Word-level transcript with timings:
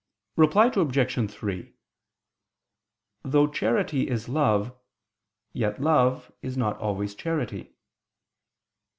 Reply 0.35 0.71
Obj. 0.75 1.31
3: 1.31 1.73
Though 3.23 3.45
charity 3.45 4.09
is 4.09 4.27
love, 4.27 4.75
yet 5.53 5.79
love 5.79 6.31
is 6.41 6.57
not 6.57 6.75
always 6.79 7.13
charity. 7.13 7.75